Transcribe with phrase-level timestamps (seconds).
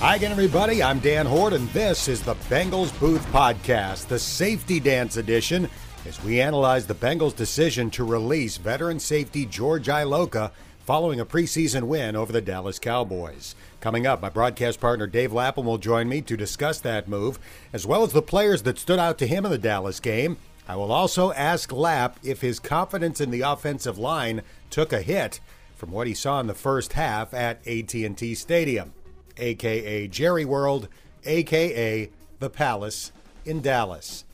[0.00, 0.82] Hi again, everybody.
[0.82, 5.66] I'm Dan Hoard, and this is the Bengals Booth Podcast, the Safety Dance Edition,
[6.06, 10.50] as we analyze the Bengals' decision to release veteran safety George Iloka
[10.80, 13.54] following a preseason win over the Dallas Cowboys.
[13.80, 17.38] Coming up, my broadcast partner Dave Lapham will join me to discuss that move,
[17.72, 20.36] as well as the players that stood out to him in the Dallas game.
[20.68, 25.40] I will also ask Lap if his confidence in the offensive line took a hit
[25.80, 28.92] from what he saw in the first half at AT&T Stadium
[29.38, 30.88] aka Jerry World,
[31.24, 33.12] aka The Palace
[33.46, 34.26] in Dallas.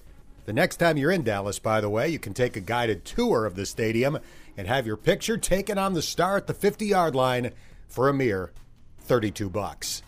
[0.45, 3.47] The next time you're in Dallas, by the way, you can take a guided tour
[3.47, 4.19] of the stadium
[4.57, 7.53] and have your picture taken on the star at the 50 yard line
[7.87, 8.51] for a mere
[8.99, 10.03] 32 bucks.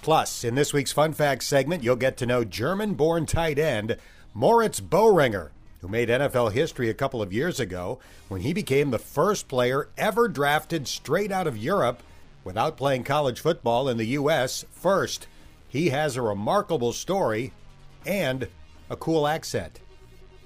[0.00, 3.98] Plus, in this week's Fun Facts segment, you'll get to know German born tight end
[4.32, 7.98] Moritz Boehringer, who made NFL history a couple of years ago
[8.28, 12.02] when he became the first player ever drafted straight out of Europe
[12.44, 14.64] without playing college football in the U.S.
[14.70, 15.26] first.
[15.68, 17.52] He has a remarkable story
[18.04, 18.48] and
[18.88, 19.80] a cool accent.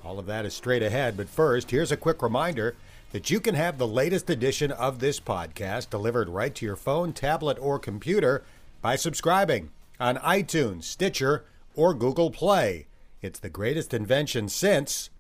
[0.05, 2.77] All of that is straight ahead, but first, here's a quick reminder
[3.13, 7.13] that you can have the latest edition of this podcast delivered right to your phone,
[7.13, 8.45] tablet, or computer
[8.83, 12.87] by subscribing on iTunes, Stitcher, or Google Play.
[13.23, 15.11] It's the greatest invention since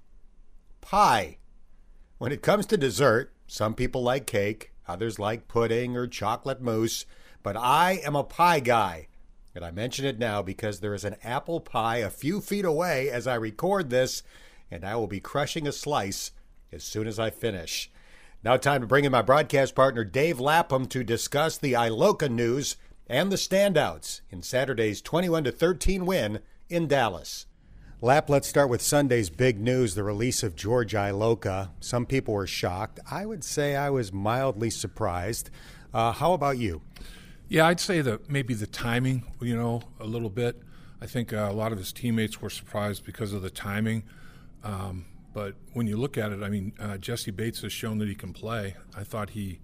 [0.85, 1.39] pie.
[2.19, 7.07] When it comes to dessert, some people like cake, Others like pudding or chocolate mousse,
[7.43, 9.09] but I am a pie guy.
[9.55, 13.09] And I mention it now because there is an apple pie a few feet away
[13.09, 14.23] as I record this,
[14.71, 16.33] and I will be crushing a slice
[16.73, 17.91] as soon as I finish.
[18.43, 22.77] Now, time to bring in my broadcast partner, Dave Lapham, to discuss the Iloka news
[23.07, 27.47] and the standouts in Saturday's 21 13 win in Dallas.
[28.05, 31.71] Lap, let's start with Sunday's big news the release of George Iloka.
[31.81, 33.01] Some people were shocked.
[33.11, 35.49] I would say I was mildly surprised.
[35.95, 36.83] Uh, how about you?
[37.49, 40.61] Yeah, I'd say that maybe the timing, you know, a little bit.
[41.01, 44.03] I think uh, a lot of his teammates were surprised because of the timing.
[44.63, 48.09] Um, but when you look at it, I mean, uh, Jessie Bates has shown that
[48.09, 48.77] he can play.
[48.95, 49.61] I thought he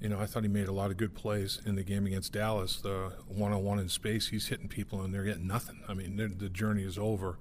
[0.00, 2.32] you know, I thought he made a lot of good plays in the game against
[2.32, 2.76] Dallas.
[2.76, 5.82] The one-on-one in space, he's hitting people and they're getting nothing.
[5.88, 7.38] I mean, the journey is over,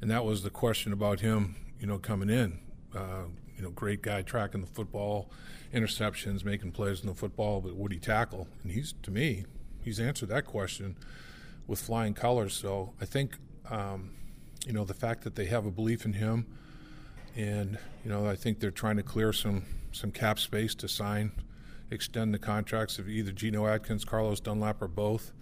[0.00, 1.56] and that was the question about him.
[1.80, 2.60] You know, coming in,
[2.94, 3.24] uh,
[3.56, 5.30] you know, great guy tracking the football,
[5.74, 8.46] interceptions, making plays in the football, but would he tackle?
[8.62, 9.46] And he's, to me,
[9.80, 10.96] he's answered that question
[11.66, 12.54] with flying colors.
[12.54, 13.36] So I think,
[13.70, 14.10] um,
[14.66, 16.46] you know, the fact that they have a belief in him,
[17.34, 21.32] and you know, I think they're trying to clear some some cap space to sign
[21.92, 25.32] extend the contracts of either Geno Atkins, Carlos Dunlap, or both.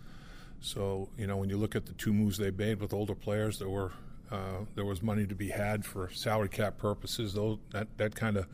[0.61, 3.59] So you know when you look at the two moves they made with older players,
[3.59, 3.93] there were
[4.31, 7.35] uh, there was money to be had for salary cap purposes.
[7.35, 8.47] Though that that kind of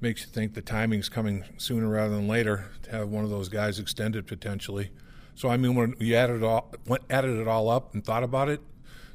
[0.00, 3.48] makes you think the timing's coming sooner rather than later to have one of those
[3.48, 4.90] guys extended potentially.
[5.34, 8.22] So I mean, when we added it all went, added it all up and thought
[8.22, 8.60] about it,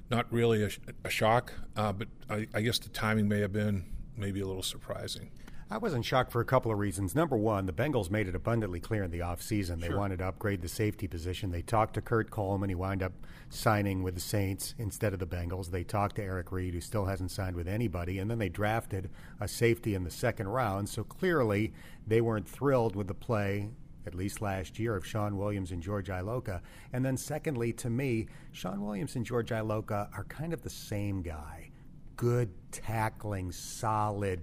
[0.10, 0.70] not really a,
[1.04, 3.86] a shock, uh, but I, I guess the timing may have been
[4.18, 5.32] maybe a little surprising.
[5.72, 7.14] I wasn't shocked for a couple of reasons.
[7.14, 10.00] Number one, the Bengals made it abundantly clear in the offseason they sure.
[10.00, 11.52] wanted to upgrade the safety position.
[11.52, 12.70] They talked to Kurt Coleman.
[12.70, 13.14] He wound up
[13.50, 15.70] signing with the Saints instead of the Bengals.
[15.70, 18.18] They talked to Eric Reid, who still hasn't signed with anybody.
[18.18, 20.90] And then they drafted a safety in the second round.
[20.90, 21.72] So clearly,
[22.08, 23.70] they weren't thrilled with the play
[24.08, 26.62] at least last year, of Shawn Williams and George Iloka.
[26.94, 31.22] And then, secondly, to me, Shawn Williams and George Iloka are kind of the same
[31.22, 31.70] guy.
[32.16, 34.42] Good tackling, solid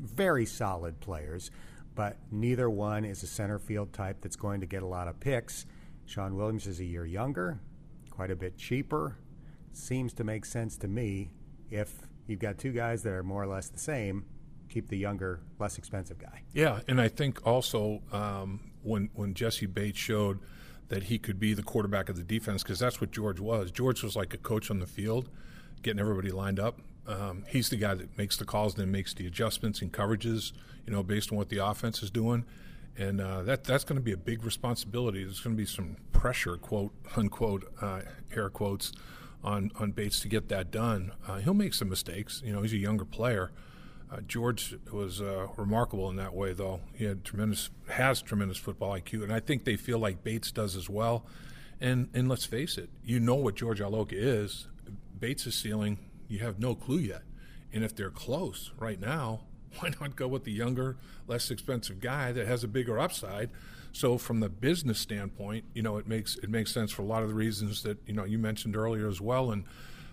[0.00, 1.50] very solid players,
[1.94, 5.20] but neither one is a center field type that's going to get a lot of
[5.20, 5.66] picks.
[6.06, 7.60] Shawn Williams is a year younger,
[8.10, 9.18] quite a bit cheaper.
[9.72, 11.30] Seems to make sense to me
[11.70, 11.92] if
[12.26, 14.24] you've got two guys that are more or less the same.
[14.68, 16.42] Keep the younger, less expensive guy.
[16.52, 20.40] Yeah, and I think also um, when when Jessie Bates showed
[20.88, 23.70] that he could be the quarterback of the defense because that's what George was.
[23.70, 25.28] George was like a coach on the field,
[25.82, 26.80] getting everybody lined up.
[27.06, 30.52] Um, he's the guy that makes the calls then makes the adjustments and coverages,
[30.86, 32.44] you know, based on what the offense is doing.
[32.96, 35.24] And uh, that that's going to be a big responsibility.
[35.24, 38.02] There's going to be some pressure, quote unquote, uh,
[38.34, 38.92] air quotes,
[39.42, 41.12] on on Bates to get that done.
[41.26, 42.40] Uh, he'll make some mistakes.
[42.44, 43.50] You know, he's a younger player.
[44.12, 46.80] Uh, George was uh, remarkable in that way, though.
[46.94, 50.76] He had tremendous has tremendous football IQ, and I think they feel like Bates does
[50.76, 51.26] as well.
[51.80, 54.68] And and let's face it, you know what George Iloka is.
[55.18, 55.98] Bates' is ceiling
[56.34, 57.22] you have no clue yet.
[57.72, 59.40] And if they're close right now,
[59.78, 60.96] why not go with the younger,
[61.26, 63.50] less expensive guy that has a bigger upside?
[63.92, 67.22] So from the business standpoint, you know, it makes it makes sense for a lot
[67.22, 69.52] of the reasons that you know you mentioned earlier as well.
[69.52, 69.64] And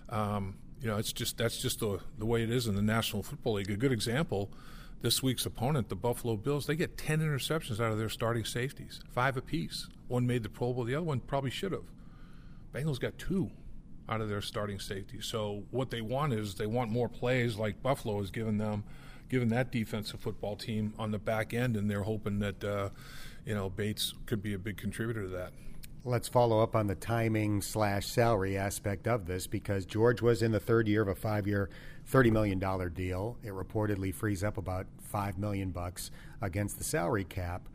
[0.08, 3.22] um, you know, it's just that's just the the way it is in the National
[3.22, 3.70] Football League.
[3.70, 4.50] A good example.
[5.00, 9.00] this week's opponent, the Buffalo Bills, they get 10 interceptions out of their starting safeties,
[9.10, 9.88] five apiece.
[10.06, 11.90] One made the Pro Bowl, the other one probably should have.
[12.72, 13.50] Bengals got two
[14.12, 15.20] out of their starting safety.
[15.20, 18.84] So what they want is they want more plays like Buffalo has given them,
[19.28, 22.90] given that defensive football team on the back end, and they're hoping that uh,
[23.46, 25.52] you know Bates could be a big contributor to that.
[26.04, 30.50] Let's follow up on the timing slash salary aspect of this because George was in
[30.50, 31.70] the third year of a five year,
[32.04, 33.38] thirty million dollar deal.
[33.42, 36.10] It reportedly frees up about five million bucks
[36.40, 37.68] against the salary cap.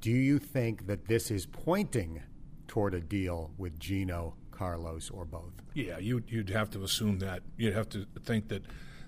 [0.00, 2.22] Do you think that this is pointing
[2.66, 5.52] toward a deal with Geno, Carlos, or both?
[5.74, 7.42] Yeah, you, you'd have to assume that.
[7.56, 8.62] You'd have to think that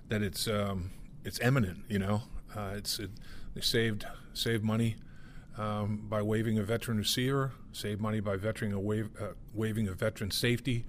[0.09, 0.91] that it's um,
[1.23, 1.79] it's eminent.
[1.89, 2.21] You know,
[2.55, 3.11] uh, it's it,
[3.53, 4.95] they saved saved money
[5.57, 9.93] um, by waiving a veteran receiver, save money by veteran a waive, uh, waiving a
[9.93, 10.85] veteran safety.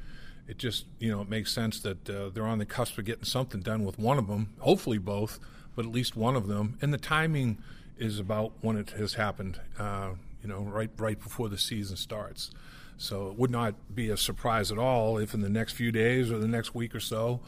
[0.46, 3.24] It just you know it makes sense that uh, they're on the cusp of getting
[3.24, 5.38] something done with one of them, hopefully both,
[5.74, 6.78] but at least one of them.
[6.80, 7.58] And the timing
[7.98, 9.60] is about when it has happened.
[9.78, 10.10] Uh,
[10.42, 12.50] you know, right right before the season starts.
[12.98, 16.30] So it would not be a surprise at all if in the next few days
[16.32, 17.40] or the next week or so,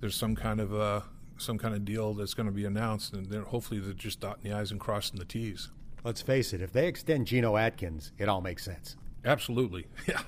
[0.00, 1.00] there's some kind of uh,
[1.38, 4.50] some kind of deal that's going to be announced, and then hopefully they're just dotting
[4.50, 5.70] the i's and crossing the t's.
[6.04, 8.96] Let's face it, if they extend Geno Atkins, it all makes sense.
[9.24, 10.20] Absolutely, yeah,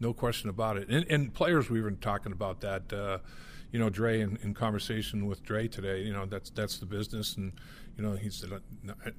[0.00, 0.88] no question about it.
[0.88, 2.92] And, and players, we were talking about that.
[2.92, 3.18] Uh,
[3.70, 6.02] you know, Dre in, in, conversation with Dre today.
[6.02, 7.52] You know, that's that's the business, and
[7.96, 8.50] you know, he said,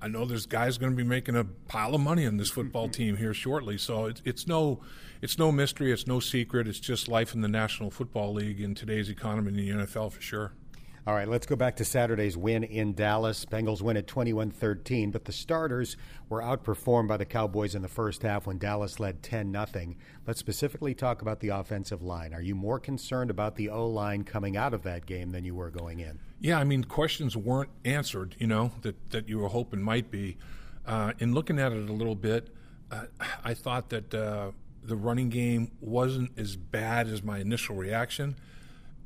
[0.02, 2.86] I know there's guys going to be making a pile of money on this football
[2.86, 2.92] mm-hmm.
[2.92, 3.78] team here shortly.
[3.78, 4.82] So it's it's no
[5.22, 6.68] it's no mystery, it's no secret.
[6.68, 10.22] It's just life in the National Football League in today's economy in the NFL for
[10.22, 10.54] sure.
[11.08, 13.46] All right, let's go back to Saturday's win in Dallas.
[13.46, 15.98] Bengals win at 21 13, but the starters
[16.30, 19.94] were outperformed by the Cowboys in the first half when Dallas led 10 0.
[20.26, 22.34] Let's specifically talk about the offensive line.
[22.34, 25.54] Are you more concerned about the O line coming out of that game than you
[25.54, 26.18] were going in?
[26.40, 30.38] Yeah, I mean, questions weren't answered, you know, that, that you were hoping might be.
[30.88, 32.50] Uh, in looking at it a little bit,
[32.90, 33.06] uh,
[33.44, 38.38] I thought that uh, the running game wasn't as bad as my initial reaction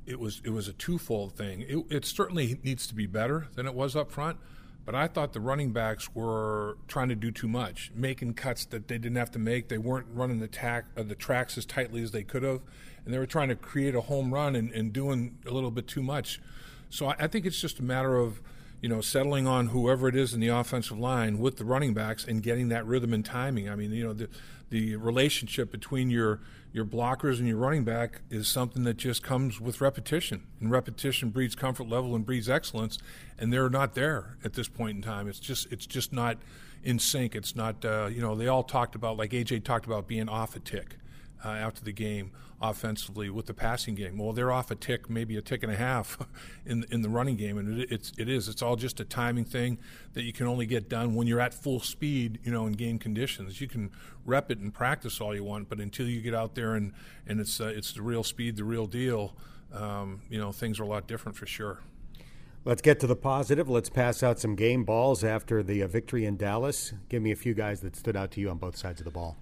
[0.09, 1.61] it was it was a twofold thing.
[1.61, 4.37] It, it, certainly needs to be better than it was up front,
[4.85, 8.87] but I thought the running backs were trying to do too much, making cuts that
[8.87, 9.69] they didn't have to make.
[9.69, 12.61] They weren't running the tack uh, the tracks as tightly as they could have,
[13.05, 15.87] and they were trying to create a home run and, and doing a little bit
[15.87, 16.41] too much.
[16.89, 18.41] So I, I think it's just a matter of
[18.81, 22.23] you know, settling on whoever it is in the offensive line with the running backs
[22.25, 23.69] and getting that rhythm and timing.
[23.69, 24.29] I mean, you know, the
[24.69, 26.39] the relationship between your
[26.71, 30.45] your blockers and your running back is something that just comes with repetition.
[30.59, 32.99] And repetition breeds comfort level and breeds excellence,
[33.37, 35.27] and they're not there at this point in time.
[35.27, 36.37] It's just it's just not
[36.83, 37.35] in sync.
[37.35, 40.55] It's not uh, you know, they all talked about like AJ talked about being off
[40.55, 40.97] a tick
[41.43, 42.31] uh, after the game
[42.61, 44.17] offensively with the passing game.
[44.17, 46.17] Well, they're off a tick, maybe a tick and a half
[46.65, 48.47] in in the running game, and it, it's it is.
[48.47, 49.77] It's all just a timing thing
[50.13, 52.99] that you can only get done when you're at full speed, you know, in game
[52.99, 53.61] conditions.
[53.61, 53.91] You can
[54.25, 56.93] rep it and practice all you want, but until you get out there and
[57.27, 59.35] and it's uh, it's the real speed, the real deal.
[59.73, 61.79] Um, you know, things are a lot different for sure.
[62.65, 63.69] Let's get to the positive.
[63.69, 66.93] Let's pass out some game balls after the uh, victory in Dallas.
[67.07, 69.11] Give me a few guys that stood out to you on both sides of the
[69.11, 69.37] ball.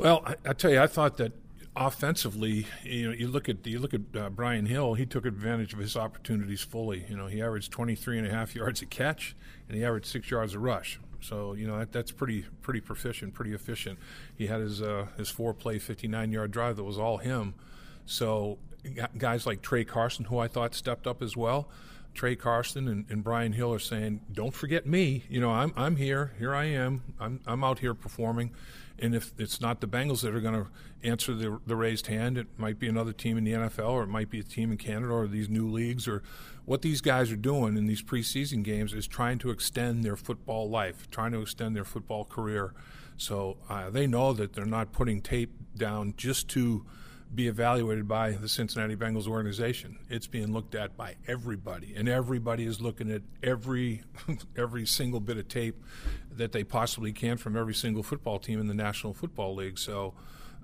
[0.00, 1.32] Well, I, I tell you, I thought that
[1.76, 4.94] offensively, you know, you look at you look at uh, Brian Hill.
[4.94, 7.04] He took advantage of his opportunities fully.
[7.06, 9.36] You know, he averaged 23 and a half yards a catch,
[9.68, 10.98] and he averaged six yards a rush.
[11.20, 13.98] So you know that, that's pretty pretty proficient, pretty efficient.
[14.34, 17.52] He had his uh, his four play 59 yard drive that was all him.
[18.06, 18.56] So
[19.16, 21.68] guys like Tra Carson, who I thought stepped up as well.
[22.14, 25.24] Tra Carson and, and, Brian Hill are saying, "Don't forget me.
[25.28, 26.32] You know, I'm I'm here.
[26.38, 27.02] Here I am.
[27.20, 28.52] I'm I'm out here performing."
[28.98, 30.70] And if it's not the Bengals that are going to
[31.02, 34.08] answer the, the raised hand, it might be another team in the NFL, or it
[34.08, 36.22] might be a team in Canada, or these new leagues, or
[36.66, 40.68] what these guys are doing in these preseason games is trying to extend their football
[40.68, 42.74] life, trying to extend their football career.
[43.16, 46.84] So uh, they know that they're not putting tape down just to
[47.34, 49.98] be evaluated by the Cincinnati Bengals organization.
[50.08, 54.02] It's being looked at by everybody, and everybody is looking at every
[54.56, 55.76] every single bit of tape
[56.32, 59.78] that they possibly can from every single football team in the National Football League.
[59.78, 60.14] So.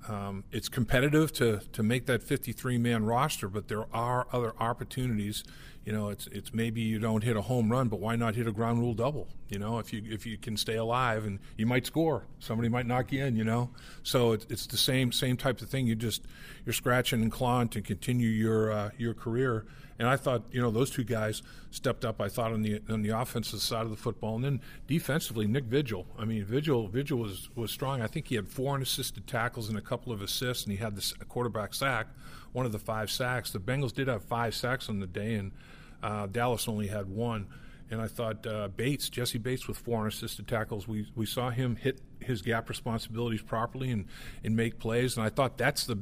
[0.09, 5.43] Um, it's competitive to, to make that 53 man roster, but there are other opportunities
[5.87, 8.49] you know, it's it's maybe you don't hit a home run, but why not hit
[8.49, 9.29] a ground rule double?
[9.49, 12.87] You know, if you if you can stay alive and you might score, somebody might
[12.87, 13.37] knock you in.
[13.37, 13.71] You know,
[14.03, 15.87] so it's it's the same same type of thing.
[15.87, 16.23] You just
[16.65, 19.65] you're scratching and clawing to continue your uh, your career.
[19.99, 22.21] And I thought, you know, those two guys stepped up.
[22.21, 25.65] I thought on the on the offensive side of the football, and then defensively, Nick
[25.65, 26.05] Vigil.
[26.19, 28.03] I mean, Vigil Vigil was was strong.
[28.03, 30.97] I think he had four unassisted tackles and a couple of assists, and he had
[30.97, 32.09] the quarterback sack,
[32.53, 33.53] one of the five sacks.
[33.53, 35.53] The Bengals did have five sacks on the day, and
[36.03, 37.47] uh, Dallas only had one.
[37.89, 41.77] And I thought uh, Bates, Jessie Bates, with four unassisted tackles, we, we saw him
[41.77, 44.07] hit his gap responsibilities properly and,
[44.43, 45.17] and make plays.
[45.17, 45.99] And I thought that's the,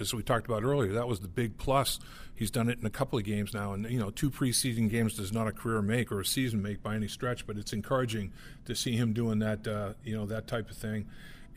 [0.00, 2.00] as we talked about earlier, that was the big plus.
[2.34, 3.74] He's done it in a couple of games now.
[3.74, 6.82] And, you know, two preseason games does not a career make or a season make
[6.82, 8.32] by any stretch, but it's encouraging
[8.64, 11.06] to see him doing that, uh, you know, that type of thing.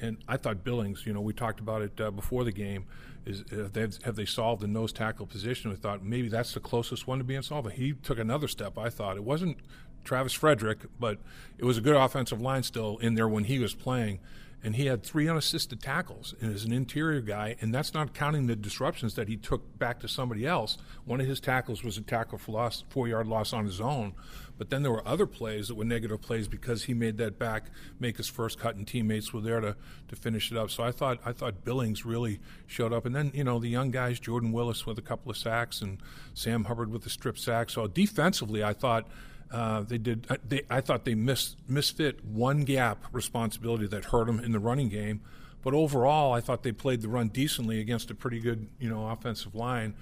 [0.01, 2.85] And I thought Billings, you know, we talked about it uh, before the game.
[3.25, 5.69] Is uh, they, have they solved the nose tackle position?
[5.69, 7.71] We thought maybe that's the closest one to being solved.
[7.73, 8.77] He took another step.
[8.77, 9.57] I thought it wasn't
[10.03, 11.19] Travis Frederick, but
[11.57, 14.19] it was a good offensive line still in there when he was playing
[14.63, 18.47] and he had three unassisted tackles and is an interior guy, and that's not counting
[18.47, 20.77] the disruptions that he took back to somebody else.
[21.05, 24.13] One of his tackles was a tackle for loss, four yard loss on his own,
[24.57, 27.71] but then there were other plays that were negative plays because he made that back
[27.99, 29.75] make his first cut, and teammates were there to,
[30.07, 30.69] to finish it up.
[30.69, 33.89] So I thought I thought Billings really showed up, and then you know the young
[33.89, 35.97] guys, Jordan Willis with a couple of sacks, and
[36.35, 37.71] Sam Hubbard with the strip sack.
[37.71, 39.07] So defensively, I thought
[39.51, 40.25] uh, they did.
[40.29, 44.89] Uh, they, I thought they misfit one gap responsibility that hurt them in the running
[44.89, 45.21] game,
[45.61, 49.07] but overall, I thought they played the run decently against a pretty good, you know,
[49.09, 49.95] offensive line.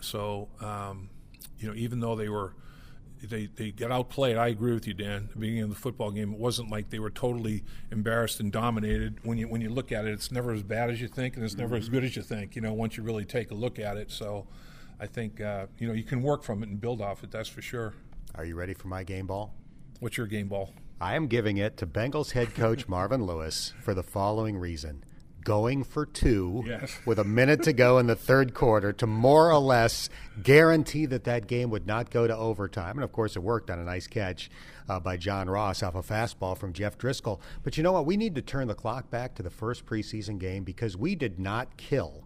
[0.00, 1.08] So, um,
[1.58, 2.54] you know, even though they were
[3.22, 5.28] they they got outplayed, I agree with you, Dan.
[5.32, 9.18] the beginning of the football game, it wasn't like they were totally embarrassed and dominated.
[9.22, 11.44] When you when you look at it, it's never as bad as you think, and
[11.44, 12.56] it's never as good as you think.
[12.56, 14.10] You know, once you really take a look at it.
[14.10, 14.46] So,
[15.00, 17.30] I think uh, you know you can work from it and build off it.
[17.30, 17.94] That's for sure.
[18.36, 19.54] Are you ready for my game ball?
[20.00, 20.74] What's your game ball?
[21.00, 25.04] I am giving it to Bengals head coach Marvin Lewis for the following reason.
[25.42, 26.98] Going for two yes.
[27.06, 30.10] with a minute to go in the third quarter to more or less
[30.42, 32.96] guarantee that that game would not go to overtime.
[32.96, 34.50] And of course, it worked on a nice catch
[34.86, 37.40] uh, by John Ross off a fastball from Jeff Driskel.
[37.62, 38.04] But you know what?
[38.04, 41.38] We need to turn the clock back to the first preseason game because we did
[41.38, 42.24] not kill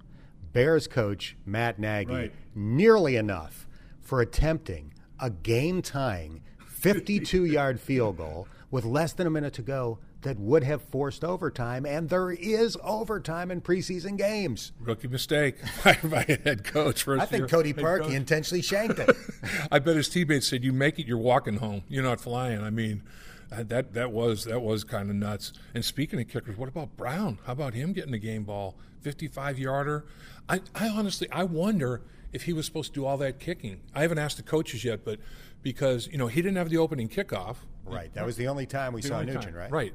[0.53, 2.33] Bears coach Matt Nagy right.
[2.55, 3.69] nearly enough
[4.01, 9.63] for attempting a game tying 52 yard field goal with less than a minute to
[9.63, 14.73] go that would have forced overtime, and there is overtime in preseason games.
[14.81, 17.09] Rookie mistake by, by head coach.
[17.09, 19.17] I think Cody Parkey intentionally shanked it.
[19.73, 21.83] I bet his teammates said, "You make it, you're walking home.
[21.89, 23.03] You're not flying." I mean,
[23.51, 25.53] that that was that was kind of nuts.
[25.75, 27.39] And speaking of kickers, what about Brown?
[27.47, 30.05] How about him getting the game ball, 55 yarder?
[30.49, 33.81] I, I honestly I wonder if he was supposed to do all that kicking.
[33.95, 35.19] I haven't asked the coaches yet, but
[35.63, 37.57] because you know he didn't have the opening kickoff.
[37.85, 38.13] Right.
[38.15, 39.45] That was the only time we saw Nugent.
[39.45, 39.55] Time.
[39.55, 39.71] Right.
[39.71, 39.95] Right.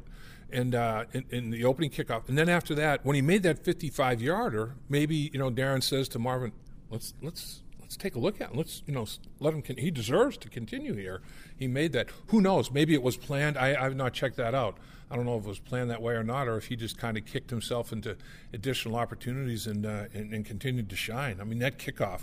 [0.51, 3.63] And uh, in, in, the opening kickoff, and then after that, when he made that
[3.63, 6.51] 55 yarder, maybe you know Darrin says to Marvin,
[6.89, 7.62] "Let's let's
[7.96, 8.58] let's take a look at him.
[8.58, 9.06] Let's you know
[9.40, 9.62] let him.
[9.62, 11.22] Con- he deserves to continue here.
[11.56, 12.10] He made that.
[12.28, 12.72] Who knows?
[12.72, 13.58] Maybe it was planned.
[13.58, 14.78] I, I've not checked that out.
[15.10, 16.98] I don't know if it was planned that way or not, or if he just
[16.98, 18.18] kind of kicked himself into
[18.52, 21.40] additional opportunities and, uh, and, and continued to shine.
[21.40, 22.22] I mean, that kickoff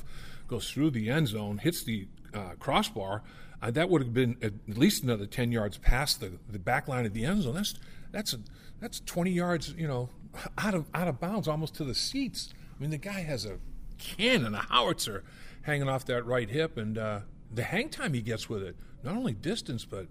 [0.49, 3.23] goes through the end zone, hits the uh, crossbar.
[3.63, 7.07] Uh, that would have been at least another ten yards past the, the back line
[7.07, 7.55] of the end zone.
[7.55, 7.75] That's
[8.11, 8.41] that's a,
[8.81, 10.11] that's twenty yards, you know,
[10.59, 12.53] out of out of bounds, almost to the seats.
[12.77, 13.59] I mean, the guy has a
[13.99, 15.23] cannon, a howitzer,
[15.63, 17.21] hanging off that right hip, and uh,
[17.53, 20.07] the hang time he gets with it, not only distance, but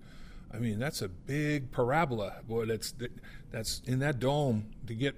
[0.54, 2.36] I mean, that's a big parabola.
[2.48, 2.94] Boy, that's
[3.52, 5.16] that's in that dome to get.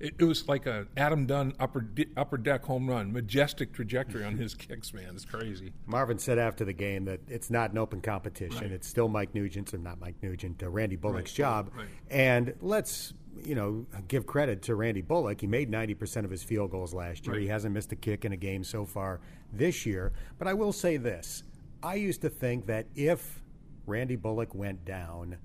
[0.00, 4.36] It, it, was like a Adam Dunn upper upper deck home run, majestic trajectory on
[4.36, 4.92] his kicks.
[4.92, 5.72] Man, it's crazy.
[5.86, 8.60] Marvin said after the game that it's not an open competition.
[8.60, 8.72] Right.
[8.72, 11.36] It's still Mike Nugent's, or not Mike Nugent, uh, Randy Bullock's right.
[11.36, 11.70] job.
[11.74, 11.86] Right.
[12.10, 13.14] And let's
[13.44, 15.40] you know give credit to Randy Bullock.
[15.40, 17.36] He made ninety percent of his field goals last year.
[17.36, 19.20] He hasn't missed a kick in a game so far
[19.52, 20.12] this year.
[20.38, 21.42] But I will say this:
[21.82, 23.40] I used to think that if
[23.86, 25.36] Randy Bullock went down,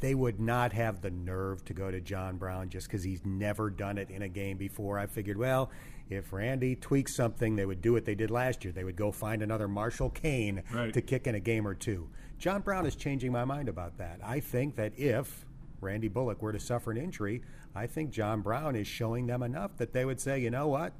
[0.00, 3.70] they would not have the nerve to go to Jon Brown just because he's never
[3.70, 4.98] done it in a game before.
[4.98, 5.70] I figured, well,
[6.10, 8.72] if Randy tweaks something, they would do what they did last year.
[8.72, 10.92] They would go find another Marshall Koehn right.
[10.92, 12.08] to kick in a game or two.
[12.38, 14.20] Jon Brown is changing my mind about that.
[14.22, 15.45] I think that if
[15.80, 17.42] Randy Bullock were to suffer an injury,
[17.74, 20.92] I think Jon Brown is showing them enough that they would say, you know what,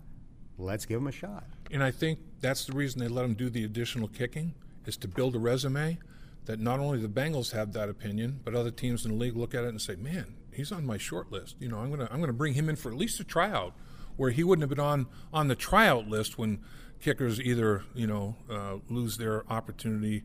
[0.58, 1.44] let's give him a shot.
[1.70, 4.54] And I think that's the reason they let him do the additional kicking
[4.84, 5.98] is to build a resume
[6.44, 9.54] that not only the Bengals have that opinion, but other teams in the league look
[9.54, 11.56] at it and say, "Man, he's on my short list.
[11.60, 13.74] You know, I'm gonna I'm gonna bring him in for at least a tryout,
[14.16, 16.60] where he wouldn't have been on on the tryout list when
[17.00, 20.24] kickers either you know uh, lose their opportunity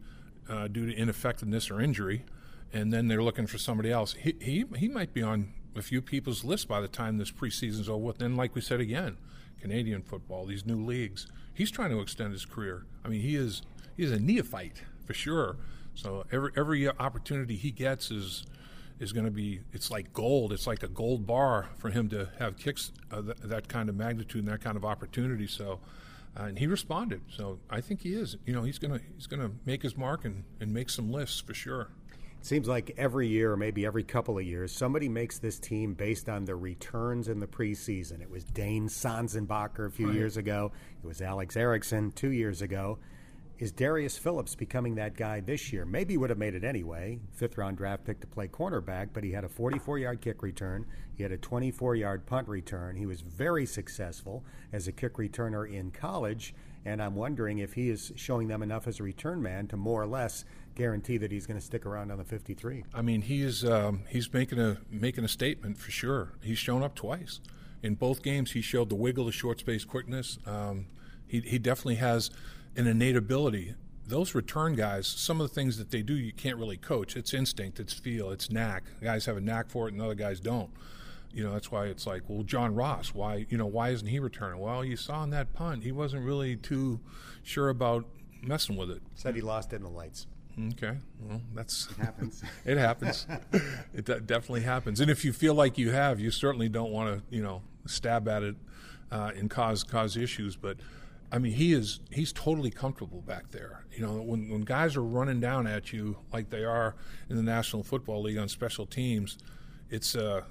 [0.50, 2.24] uh, due to ineffectiveness or injury,
[2.74, 4.14] and then they're looking for somebody else.
[4.14, 7.90] He he he might be on a few people's list by the time this preseason's
[7.90, 8.18] over with.
[8.18, 9.18] Then, like we said again,
[9.60, 12.86] Canadian football, these new leagues, he's trying to extend his career.
[13.06, 13.62] I mean, he is
[13.96, 15.58] he is a neophyte for sure.
[15.94, 18.46] So every every opportunity he gets is
[19.00, 20.54] is going to be it's like gold.
[20.54, 23.96] It's like a gold bar for him to have kicks uh, th- that kind of
[23.96, 25.48] magnitude and that kind of opportunity.
[25.48, 25.80] So
[26.40, 27.22] uh, and he responded.
[27.30, 28.38] So I think he is.
[28.46, 31.54] You know, he's gonna he's gonna make his mark and, and make some lists for
[31.54, 31.90] sure.
[32.44, 36.28] Seems like every year, or maybe every couple of years, somebody makes this team based
[36.28, 38.20] on their returns in the preseason.
[38.20, 40.16] It was Dane Sanzenbacher a few right.
[40.16, 40.72] years ago.
[41.04, 42.98] It was Alex Erickson two years ago.
[43.60, 45.86] Is Darius Phillips becoming that guy this year?
[45.86, 47.20] Maybe would have made it anyway.
[47.32, 50.88] Fifth round draft pick to play cornerback, but he had a 44 yard kick return.
[51.16, 52.96] He had a 24 yard punt return.
[52.96, 54.44] He was very successful
[54.74, 56.56] as a kick returner in college.
[56.86, 60.02] And I'm wondering if he is showing them enough as a return man to more
[60.02, 60.46] or less
[60.76, 62.86] guarantee that he's going to stick around on the 53.
[62.94, 66.34] I mean, he is um, he's making a making a statement for sure.
[66.42, 67.40] He's shown up twice
[67.84, 68.52] in both games.
[68.52, 70.40] He showed the wiggle, the short space quickness.
[70.46, 70.88] Um,
[71.28, 72.32] he he definitely has
[72.76, 73.76] an innate ability.
[74.08, 77.16] Those return guys, some of the things that they do, you can't really coach.
[77.16, 78.84] It's instinct, it's feel, it's knack.
[79.02, 80.70] Guys have a knack for it, and other guys don't.
[81.34, 84.20] You know, that's why it's like, well, John Ross, why, you know, why isn't he
[84.20, 84.60] returning?
[84.60, 87.00] Well, you saw in that punt, he wasn't really too
[87.44, 88.06] sure about
[88.42, 89.02] messing with it.
[89.16, 90.28] Said he lost it in the lights.
[90.74, 92.44] Okay, well, that's it happens.
[92.66, 93.26] it happens.
[93.94, 95.00] it definitely happens.
[95.00, 98.28] And if you feel like you have, you certainly don't want to, you know, stab
[98.28, 98.56] at it
[99.12, 100.56] uh, and cause cause issues.
[100.58, 100.78] But
[101.32, 103.86] I mean, he is he's totally comfortable back there.
[103.96, 106.96] You know, when when guys are running down at you like they are
[107.30, 109.38] in the National Football League on special teams,
[109.92, 110.46] it's a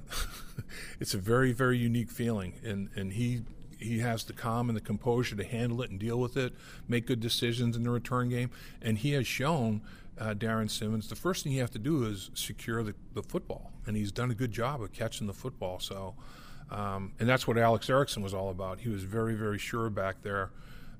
[1.01, 3.43] it's a very very unique feeling, and and he
[3.79, 6.53] he has the calm and the composure to handle it and deal with it,
[6.87, 9.81] make good decisions in the return game, and he has shown.
[10.19, 13.73] Uh, Darrin Simmons, the first thing you have to do is secure the, the football,
[13.87, 15.81] and he's done a good job of catching the football.
[15.81, 16.15] So,
[16.71, 18.81] um, and that's what Alex Erickson was all about.
[18.81, 20.51] He was very, very sure back there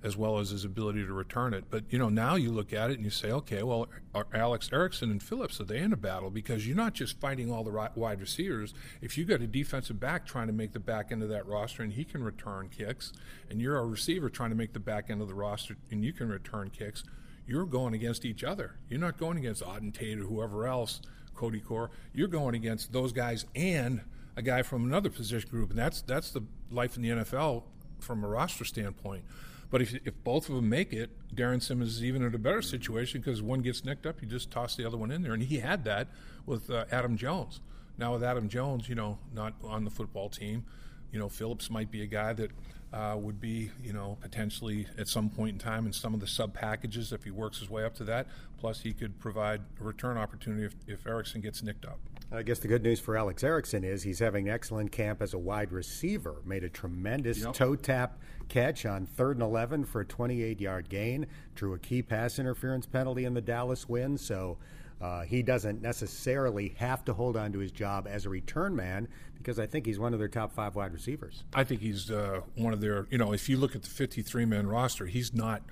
[0.03, 1.65] as well as his ability to return it.
[1.71, 4.71] But you know, now you look at it and you say, okay, well, uh, Alex
[4.73, 7.71] Erickson and Phillips are they in a battle because you're not just fighting all the
[7.71, 8.73] right wide receivers.
[9.03, 11.83] If you got a defensive back trying to make the back end of that roster
[11.83, 13.13] and he can return kicks,
[13.51, 16.13] and you're a receiver trying to make the back end of the roster and you
[16.13, 17.05] can return kicks,
[17.47, 18.77] you're going against each other.
[18.89, 21.01] You're not going against Auden Tate or whoever else,
[21.35, 21.91] Cody Core.
[22.15, 24.03] You're going against those guys and
[24.37, 27.65] a guy from another position group, and that's that's the life in the NFL
[27.99, 29.25] from a roster standpoint.
[29.71, 32.63] But if, if both of them make it, Darrin Simmons is even in a better
[32.63, 35.33] situation because one gets nicked up, you just toss the other one in there.
[35.33, 36.09] And he had that
[36.45, 37.61] with uh, Adam Jones.
[37.97, 40.65] Now, with Adam Jones, you know, not on the football team,
[41.13, 42.51] you know, Phillips might be a guy that
[42.93, 46.27] uh, would be, you know, potentially at some point in time in some of the
[46.27, 48.27] sub packages if he works his way up to that.
[48.59, 51.99] Plus, he could provide a return opportunity if, if Erickson gets nicked up.
[52.33, 55.35] I guess the good news for Alex Erickson is he's having an excellent camp as
[55.35, 56.37] a wide receiver.
[56.45, 57.55] Made a tremendous yep.
[57.55, 62.03] toe tap catch on third and 11 for a 28 yard gain, drew a key
[62.03, 64.17] pass interference penalty in the Dallas win.
[64.17, 64.59] So
[65.01, 69.09] uh, he doesn't necessarily have to hold on to his job as a return man
[69.37, 71.43] because I think he's one of their top five wide receivers.
[71.53, 74.45] I think he's uh, one of their, you know, if you look at the 53
[74.45, 75.63] man roster, he's not.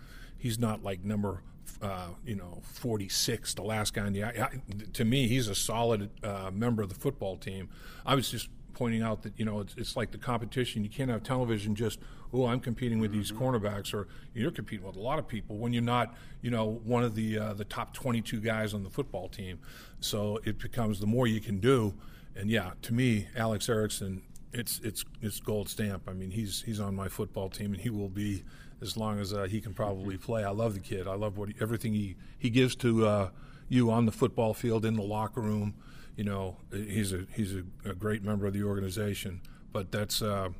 [0.41, 1.43] He's not like number
[1.83, 4.25] uh, you know, 46, the last guy in the.
[4.25, 4.51] I,
[4.93, 7.69] to me, he's a solid uh, member of the football team.
[8.05, 10.85] I was just pointing out that you know it's, it's, like the competition.
[10.85, 11.99] You can't have television just
[12.33, 15.73] oh I'm competing with these cornerbacks or you're competing with a lot of people when
[15.73, 19.29] you're not you know one of the uh, the top 22 guys on the football
[19.29, 19.59] team.
[20.01, 21.95] So it becomes the more you can do.
[22.37, 26.05] And yeah, to me, Alex Erickson, it's it's it's gold stamp.
[26.09, 28.45] I mean, he's he's on my football team and he will be
[28.81, 30.45] as long as uh, he can probably play.
[30.45, 31.07] I love the kid.
[31.09, 33.29] I love what he, everything he, he gives to uh,
[33.69, 35.75] you on the football field, in the locker room.
[36.17, 39.41] You know, he's a he's a, a great member of the organization.
[39.73, 40.51] But that's uh,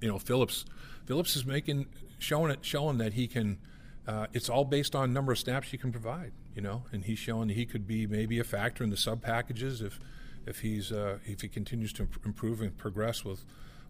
[0.00, 0.64] you know Phillips.
[1.06, 1.86] Phillips is making
[2.18, 3.58] showing it showing that he can.
[4.06, 6.32] Uh, it's all based on number of snaps you can provide.
[6.54, 9.80] You know, and he's showing he could be maybe a factor in the sub packages
[9.80, 10.00] if
[10.46, 13.44] if he's uh, if he continues to improve and progress with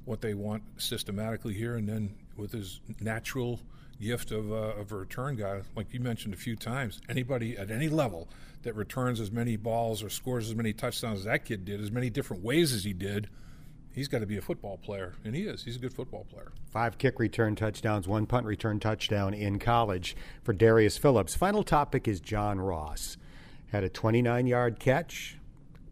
[0.09, 3.61] what they want systematically here, and then with his natural
[4.01, 7.71] gift of, uh, of a return guy, like you mentioned a few times, anybody at
[7.71, 8.29] any level
[8.63, 11.91] that returns as many balls or scores as many touchdowns as that kid did, as
[11.91, 13.29] many different ways as he did,
[13.93, 15.65] he's got to be a football player, and he is.
[15.65, 16.53] He's a good football player.
[16.71, 21.35] Five kick return touchdowns, one punt return touchdown in college for Darius Phillips.
[21.35, 23.17] Final topic is John Ross.
[23.73, 25.38] Had a 29 yard catch.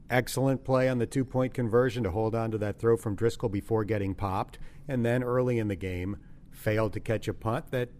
[0.09, 3.51] Excellent play on the two point conversion to hold on to that throw from Driskel
[3.51, 4.59] before getting popped.
[4.87, 6.19] And then early in the game,
[6.53, 7.91] failed to catch a punt that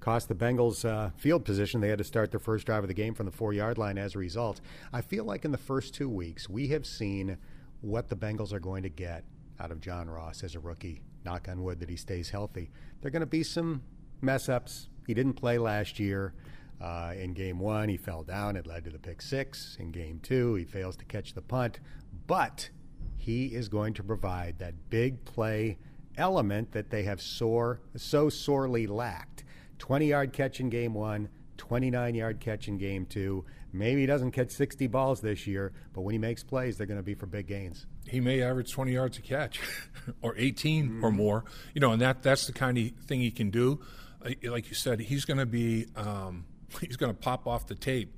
[0.00, 1.80] cost the Bengals uh, field position.
[1.80, 3.98] They had to start their first drive of the game from the four yard line
[3.98, 4.60] as a result.
[4.92, 7.38] I feel like in the first two weeks, we have seen
[7.80, 9.24] what the Bengals are going to get
[9.60, 11.02] out of John Ross as a rookie.
[11.24, 12.70] Knock on wood that he stays healthy.
[13.00, 13.82] There are going to be some
[14.20, 14.88] mess ups.
[15.06, 16.34] He didn't play last year.
[16.80, 18.56] Uh, in game one, he fell down.
[18.56, 19.76] It led to the pick six.
[19.80, 21.80] In game two, he fails to catch the punt.
[22.26, 22.68] But
[23.16, 25.78] he is going to provide that big play
[26.16, 29.44] element that they have sore, so sorely lacked.
[29.78, 33.44] 20 yard catch in game one, 29 yard catch in game two.
[33.72, 37.00] Maybe he doesn't catch 60 balls this year, but when he makes plays, they're going
[37.00, 37.86] to be for big gains.
[38.06, 39.60] He may average 20 yards a catch
[40.22, 41.04] or 18 mm-hmm.
[41.04, 41.44] or more.
[41.74, 43.80] You know, and that that's the kind of thing he can do.
[44.24, 46.46] Uh, like you said, he's going to be um,
[46.80, 48.14] he's going to pop off the tape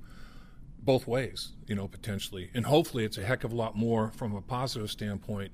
[0.79, 2.49] both ways, you know, potentially.
[2.53, 5.51] And hopefully it's a heck of a lot more from a positive standpoint.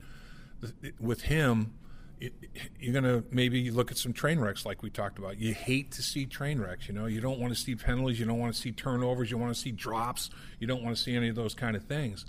[0.99, 1.73] With him,
[2.19, 2.33] it,
[2.79, 5.39] you're going to maybe look at some train wrecks like we talked about.
[5.39, 7.07] You hate to see train wrecks, you know.
[7.07, 9.59] You don't want to see penalties, you don't want to see turnovers, you want to
[9.59, 12.25] see drops, you don't want to see any of those kind of things.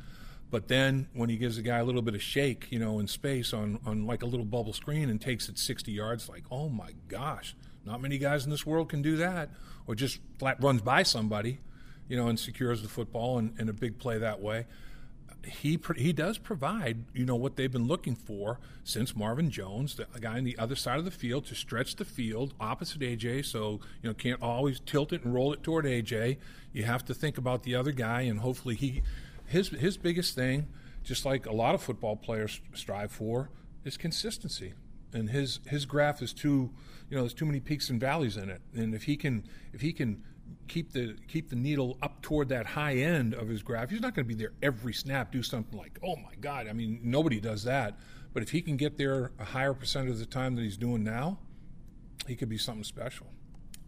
[0.51, 3.07] But then when he gives a guy a little bit of shake, you know, in
[3.07, 6.69] space on, on like a little bubble screen and takes it 60 yards, like, oh
[6.69, 9.51] my gosh, not many guys in this world can do that.
[9.87, 11.59] Or just flat runs by somebody
[12.09, 14.67] you know, and secures the football and, and a big play that way.
[15.47, 20.07] He he does provide you know what they've been looking for since Marvin Jones, the
[20.19, 23.45] guy on the other side of the field to stretch the field opposite AJ.
[23.45, 26.39] So you know can't always tilt it and roll it toward AJ.
[26.73, 29.03] You have to think about the other guy, and hopefully he
[29.45, 30.67] his his biggest thing,
[31.03, 33.51] just like a lot of football players strive for,
[33.85, 34.73] is consistency.
[35.13, 36.71] And his his graph is too
[37.11, 38.63] you know there's too many peaks and valleys in it.
[38.75, 40.23] And if he can if he can
[40.69, 43.91] keep the keep the needle up toward that high end of his graph.
[43.91, 46.69] He's not going to be there every snap, do something like, oh my God.
[46.69, 47.99] I mean, nobody does that.
[48.33, 51.05] But if he can get there a higher percentage of the time than he's doing
[51.05, 51.39] now,
[52.27, 53.27] he could be something special.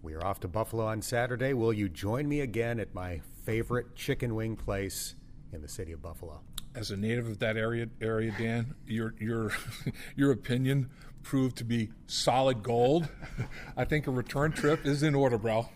[0.03, 1.53] We are off to Buffalo on Saturday.
[1.53, 5.17] Will you join me again at my favorite chicken wing place
[5.53, 6.43] in the city of Buffalo?
[6.75, 9.51] As a native of that area, area Dan, your your
[10.17, 10.91] your opinion
[11.27, 13.09] proved to be solid gold.
[13.77, 15.69] I think a return trip is in order, bro.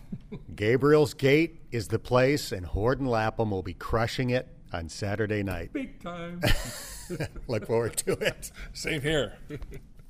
[0.55, 5.43] Gabriel's Gate is the place, and Hoard and Lapham will be crushing it on Saturday
[5.43, 5.73] night.
[5.73, 6.39] Big time.
[7.47, 8.49] Look forward to it.
[8.71, 9.33] Same here.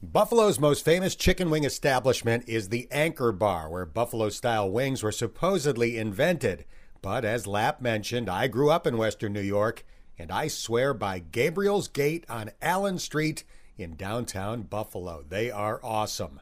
[0.04, 5.12] Buffalo's most famous chicken wing establishment is the Anchor Bar, where Buffalo style wings were
[5.12, 6.66] supposedly invented.
[7.02, 9.84] But as Lap mentioned, I grew up in Western New York,
[10.20, 13.44] and I swear by Gabriel's Gate on Allen Street
[13.82, 15.24] in downtown Buffalo.
[15.28, 16.40] They are awesome.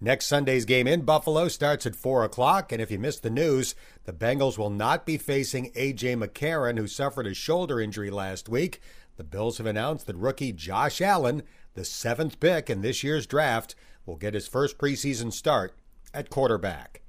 [0.00, 3.76] Next Sunday's game in Buffalo starts at 4 o'clock, and if you missed the news,
[4.04, 6.16] the Bengals will not be facing A.J.
[6.16, 8.80] McCarron, who suffered a shoulder injury last week.
[9.16, 13.76] The Bills have announced that rookie Josh Allen, the seventh pick in this year's draft,
[14.04, 15.76] will get his first preseason start
[16.12, 17.02] at quarterback.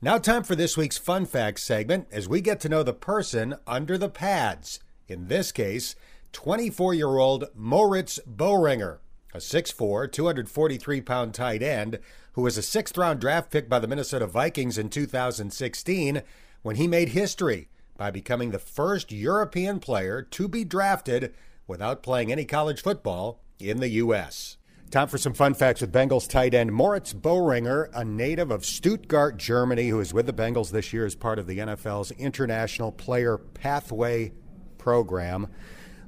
[0.00, 3.56] Now, time for this week's Fun Facts segment as we get to know the person
[3.66, 4.78] under the pads.
[5.08, 5.96] In this case,
[6.30, 8.98] 24 year old Moritz Boehringer
[9.34, 11.98] a 6'4, 243 pound tight end
[12.32, 16.22] who was a sixth round draft pick by the Minnesota Vikings in 2016
[16.62, 21.34] when he made history by becoming the first European player to be drafted
[21.66, 24.56] without playing any college football in the U.S.
[24.90, 29.36] Time for some fun facts with Bengals tight end Moritz Boehringer, a native of Stuttgart,
[29.36, 33.36] Germany, who is with the Bengals this year as part of the NFL's International Player
[33.36, 34.32] Pathway
[34.78, 35.48] program.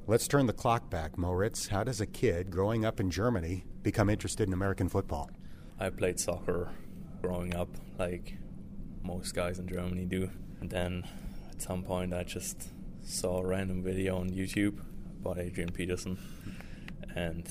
[0.06, 1.68] Let's turn the clock back, Moritz.
[1.68, 5.30] How does a kid growing up in Germany become interested in American football?
[5.78, 6.70] I played soccer
[7.22, 8.36] growing up, like
[9.02, 10.30] most guys in Germany do.
[10.60, 11.04] And then
[11.52, 12.70] at some point, I just
[13.04, 14.80] saw a random video on YouTube
[15.20, 16.18] about Adrian Peterson,
[17.14, 17.48] and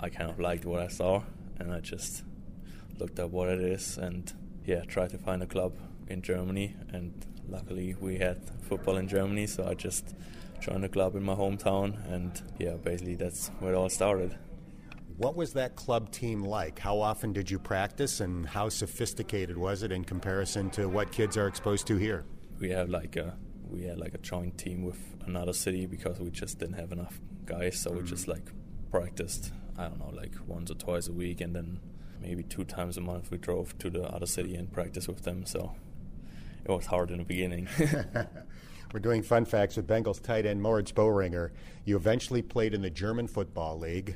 [0.00, 1.22] I kind of liked what I saw,
[1.58, 2.22] and I just
[2.98, 4.32] looked up what it is, and
[4.64, 5.74] yeah, tried to find a club
[6.06, 6.76] in Germany.
[6.92, 10.14] And luckily, we had football in Germany, so I just
[10.64, 14.38] joined a club in my hometown, and yeah, basically that's where it all started.
[15.18, 16.78] What was that club team like?
[16.78, 21.36] How often did you practice, and how sophisticated was it in comparison to what kids
[21.36, 22.24] are exposed to here?
[22.58, 23.36] We have like a
[23.70, 27.20] we had like a joint team with another city because we just didn't have enough
[27.44, 28.00] guys, so mm-hmm.
[28.00, 28.46] we just like
[28.90, 29.52] practiced.
[29.76, 31.80] I don't know, like once or twice a week, and then
[32.22, 35.44] maybe two times a month we drove to the other city and practiced with them.
[35.44, 35.74] So
[36.64, 37.68] it was hard in the beginning.
[38.94, 41.50] We're doing fun facts with Bengals tight end Moritz Boehringer.
[41.84, 44.14] You eventually played in the German Football League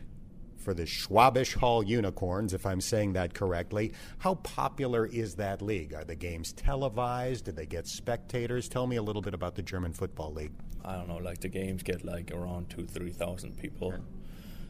[0.57, 3.93] for the Schwäbisch Hall Unicorns, if I'm saying that correctly.
[4.19, 5.95] How popular is that league?
[5.95, 7.47] Are the games televised?
[7.47, 8.69] Do they get spectators?
[8.69, 10.53] Tell me a little bit about the German Football League.
[10.85, 13.95] I don't know, like the games get like around two, three thousand people.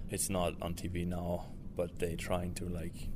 [0.09, 3.11] It's not on TV now, but they're trying to like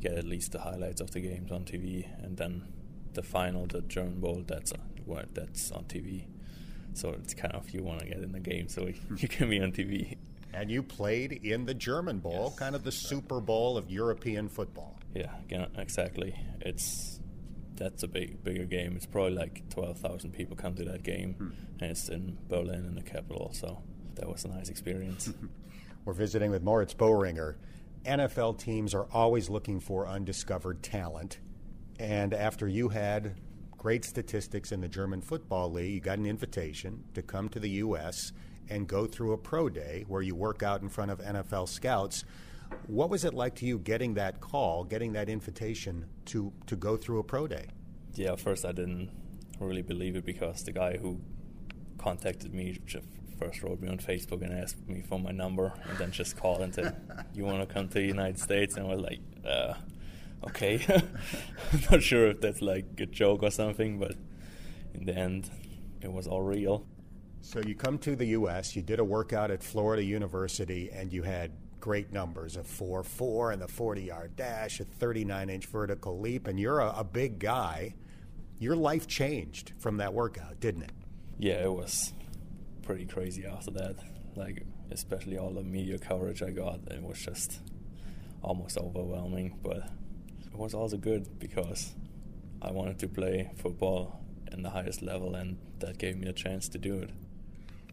[0.00, 2.72] get at least the highlights of the games on TV, and then
[3.12, 4.72] the final, the German Bowl, that's
[5.06, 6.26] what that's on TV.
[6.94, 9.60] So it's kind of you want to get in the game, so you can be
[9.60, 10.16] on TV.
[10.52, 12.58] And you played in the German Bowl, yes.
[12.58, 14.98] kind of the Super Bowl of European football.
[15.14, 16.34] Yeah, exactly.
[16.60, 17.20] It's
[17.74, 18.96] that's a big bigger game.
[18.96, 21.50] It's probably like twelve thousand people come to that game, hmm.
[21.80, 23.50] and it's in Berlin in the capital.
[23.52, 23.82] So
[24.14, 25.30] that was a nice experience.
[26.04, 27.56] We're visiting with Moritz Boehringer.
[28.04, 31.40] NFL teams are always looking for undiscovered talent.
[31.98, 33.34] And after you had
[33.86, 37.70] great statistics in the German Football League, you got an invitation to come to the
[37.86, 38.32] U.S.
[38.68, 42.24] and go through a pro day where you work out in front of NFL scouts.
[42.88, 46.96] What was it like to you getting that call, getting that invitation to, to go
[46.96, 47.66] through a pro day?
[48.14, 49.08] Yeah, at first I didn't
[49.60, 51.20] really believe it because the guy who
[51.96, 52.80] contacted me
[53.38, 56.60] first wrote me on Facebook and asked me for my number and then just called
[56.60, 56.96] and said,
[57.34, 58.76] You want to come to the United States?
[58.76, 59.74] And I was like, uh,
[60.46, 60.84] Okay.
[61.72, 64.14] I'm not sure if that's like a joke or something, but
[64.94, 65.50] in the end,
[66.00, 66.86] it was all real.
[67.40, 71.22] So you come to the U.S., you did a workout at Florida University, and you
[71.22, 76.18] had great numbers a 4 4 and the 40 yard dash, a 39 inch vertical
[76.18, 77.94] leap, and you're a, a, big guy.
[78.58, 80.92] Your life changed from that workout, didn't it?
[81.38, 82.12] Yeah, it was
[82.82, 83.96] pretty crazy after that.
[84.34, 87.60] Like, especially all the media coverage I got, it was just
[88.42, 89.58] almost overwhelming.
[89.62, 89.88] But
[90.58, 91.94] it was also good because
[92.62, 94.20] I wanted to play football
[94.52, 97.10] in the highest level, and that gave me a chance to do it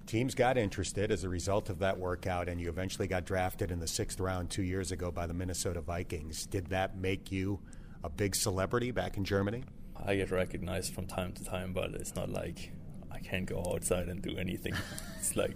[0.05, 3.79] teams got interested as a result of that workout, and you eventually got drafted in
[3.79, 6.45] the sixth round two years ago by the Minnesota Vikings.
[6.45, 7.59] Did that make you
[8.03, 9.63] a big celebrity back in Germany?
[10.05, 12.73] I get recognized from time to time, but it's not like
[13.11, 14.73] I can't go outside and do anything.
[15.17, 15.55] it's like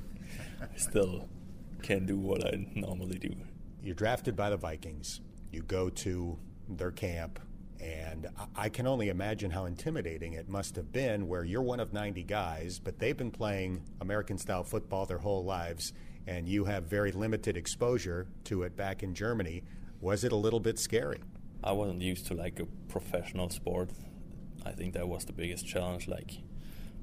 [0.61, 1.27] I still
[1.83, 3.35] can't do what I normally do.
[3.83, 5.21] You're drafted by the Vikings.
[5.51, 6.37] You go to
[6.69, 7.39] their camp.
[7.79, 11.93] And I can only imagine how intimidating it must have been where you're one of
[11.93, 15.93] 90 guys, but they've been playing American style football their whole lives,
[16.25, 19.63] and you have very limited exposure to it back in Germany.
[20.01, 21.21] Was it a little bit scary?
[21.63, 23.91] I wasn't used to like a professional sport.
[24.65, 26.07] I think that was the biggest challenge.
[26.07, 26.31] Like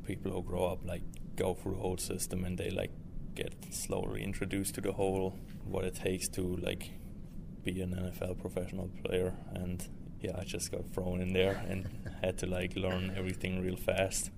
[0.07, 1.03] people who grow up, like
[1.37, 2.91] go through the whole system and they like
[3.35, 6.91] get slowly introduced to the whole what it takes to like
[7.65, 9.87] be an NFL professional player and
[10.25, 11.87] yeah, I just got thrown in there and
[12.23, 14.31] had to like learn everything real fast.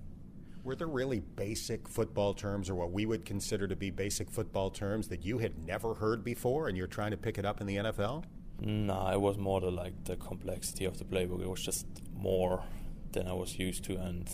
[0.65, 4.69] Were there really basic football terms, or what we would consider to be basic football
[4.69, 7.67] terms, that you had never heard before, and you're trying to pick it up in
[7.67, 8.25] the NFL?
[8.59, 11.41] Nah, it was more the like the complexity of the playbook.
[11.41, 12.65] It was just more
[13.13, 14.27] than I was used to, and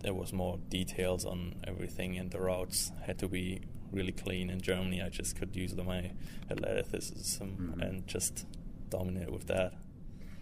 [0.00, 3.60] there was more details on everything, and the routes had to be
[3.92, 4.50] really clean.
[4.50, 6.12] In Germany, I just could use the my
[6.50, 7.80] athleticism mm-hmm.
[7.80, 8.46] and just
[8.90, 9.74] dominate with that.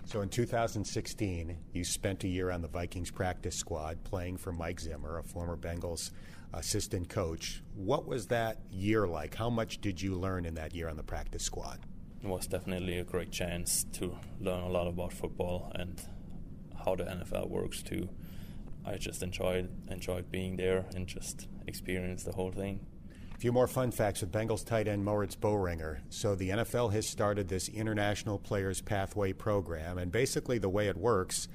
[0.06, 4.78] So in 2016, you spent a year on the Vikings practice squad playing for Mike
[4.78, 6.12] Zimmer, a former Bengals
[6.54, 7.62] assistant coach.
[7.74, 9.34] What was that year like?
[9.34, 11.80] How much did you learn in that year on the practice squad?
[12.22, 16.00] It was definitely a great chance to learn a lot about football and
[16.84, 18.08] how the NFL works too.
[18.84, 22.86] I just enjoyed enjoyed being there and just experienced the whole thing.
[23.36, 25.98] A few more fun facts with Bengals tight end Moritz Boehringer.
[26.08, 30.96] So the NFL has started this International Players Pathway program, and basically the way it
[30.96, 31.46] works,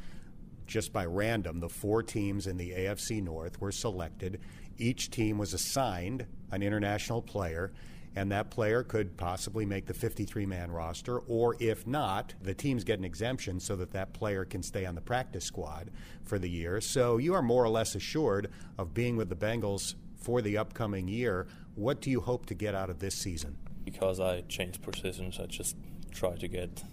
[0.67, 4.39] just by random, the four teams in the AFC North were selected.
[4.77, 7.73] Each team was assigned an international player,
[8.15, 12.83] and that player could possibly make the 53 man roster, or if not, the teams
[12.83, 15.89] get an exemption so that that player can stay on the practice squad
[16.25, 16.79] for the year.
[16.79, 21.07] So you are more or less assured of being with the Bengals for the upcoming
[21.07, 21.47] year.
[21.75, 23.57] What do you hope to get out of this season?
[23.83, 25.75] Because I changed positions, I just
[26.11, 26.83] try to get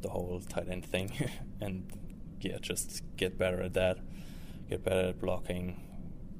[0.00, 1.10] the whole tight end thing
[1.60, 1.90] and
[2.40, 3.98] yeah, just get better at that,
[4.68, 5.80] get better at blocking,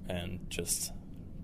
[0.08, 0.92] and just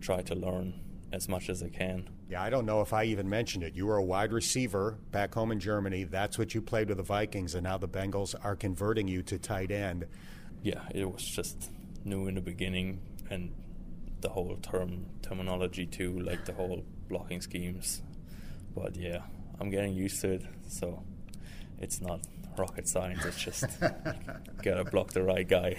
[0.00, 0.74] try to learn
[1.12, 2.08] as much as I can.
[2.28, 3.74] Yeah, I don't know if I even mentioned it.
[3.74, 6.04] You were a wide receiver back home in Germany.
[6.04, 9.38] That's what you played with the Vikings, and now the Bengals are converting you to
[9.38, 10.06] tight end.
[10.62, 11.70] Yeah, it was just
[12.04, 13.52] new in the beginning, and
[14.20, 18.02] the whole term terminology too, like the whole blocking schemes.
[18.74, 19.22] But yeah,
[19.60, 21.02] I'm getting used to it, so
[21.78, 22.20] it's not
[22.56, 23.24] rocket science.
[23.24, 23.64] It's just
[24.62, 25.76] gotta block the right guy.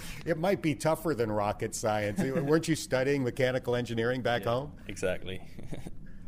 [0.26, 2.20] it might be tougher than rocket science.
[2.22, 4.72] Weren't you studying mechanical engineering back yeah, home?
[4.88, 5.40] Exactly.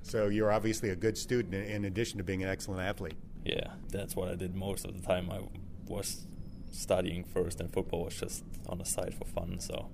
[0.02, 3.16] so you're obviously a good student in addition to being an excellent athlete.
[3.44, 5.30] Yeah, that's what I did most of the time.
[5.30, 5.40] I
[5.86, 6.26] was
[6.70, 9.60] studying first, and football was just on the side for fun.
[9.60, 9.90] So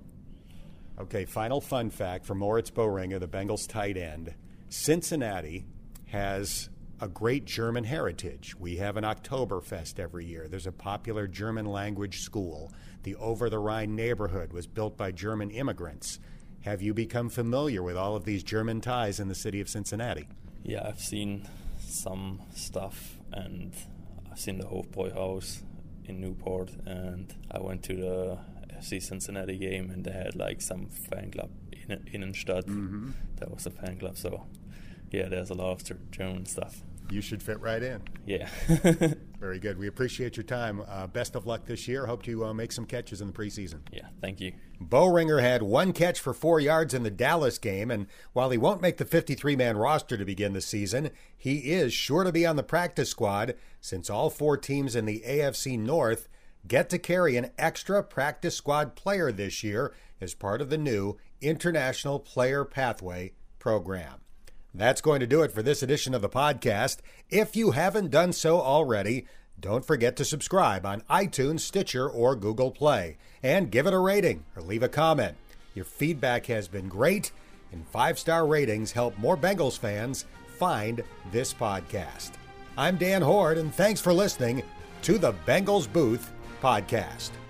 [1.01, 4.35] Okay, final fun fact for Moritz Boehringer, the Bengals tight end.
[4.69, 5.65] Cincinnati
[6.05, 8.55] has a great German heritage.
[8.59, 10.47] We have an Oktoberfest every year.
[10.47, 12.71] There's a popular German language school.
[13.01, 16.19] The Over the Rhine neighborhood was built by German immigrants.
[16.65, 20.27] Have you become familiar with all of these German ties in the city of Cincinnati?
[20.61, 21.47] Yeah, I've seen
[21.79, 23.73] some stuff, and
[24.31, 25.63] I've seen the Hofbräuhaus
[26.05, 28.37] in Newport, and I went to the
[28.81, 32.65] FC Cincinnati game, and they had like some fan club in Innenstadt.
[32.65, 33.11] Mm-hmm.
[33.37, 34.17] That was a fan club.
[34.17, 34.45] So,
[35.11, 36.81] yeah, there's a lot of German stuff.
[37.09, 38.01] you should fit right in.
[38.25, 38.49] Yeah.
[39.39, 39.77] Very good.
[39.77, 40.83] We appreciate your time.
[40.87, 42.05] Uh, best of luck this year.
[42.05, 43.79] Hope to uh, make some catches in the preseason.
[43.91, 44.53] yeah, thank you.
[44.81, 48.81] Boehringer had one catch for four yards in the Dallas game, and while he won't
[48.81, 52.55] make the 53 man roster to begin the season, he is sure to be on
[52.55, 56.27] the practice squad since all four teams in the AFC North
[56.67, 61.17] get to carry an extra practice squad player this year as part of the new
[61.41, 64.21] International Player Pathway program.
[64.73, 66.99] That's going to do it for this edition of the podcast.
[67.29, 69.25] If you haven't done so already,
[69.59, 74.45] don't forget to subscribe on iTunes, Stitcher, or Google Play, and give it a rating
[74.55, 75.35] or leave a comment.
[75.75, 77.31] Your feedback has been great,
[77.71, 80.25] and five star ratings help more Bengals fans
[80.57, 82.31] find this podcast.
[82.77, 84.63] I'm Dan Hoard, and thanks for listening
[85.01, 87.40] to the Bengals Booth Podcast.